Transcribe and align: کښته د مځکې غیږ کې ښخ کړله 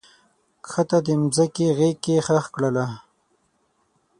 کښته 0.65 0.97
د 1.05 1.07
مځکې 1.21 1.65
غیږ 1.77 1.97
کې 2.03 2.15
ښخ 2.25 2.45
کړله 2.55 2.85